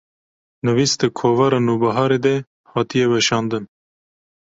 nivîs 0.65 0.93
di 1.01 1.07
kovara 1.19 1.59
Nûbiharê 1.67 2.19
de 2.25 2.35
hatiye 2.71 3.07
weşandin 3.11 3.63